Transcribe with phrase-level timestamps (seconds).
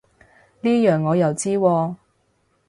[0.61, 1.95] 呢樣我又知喎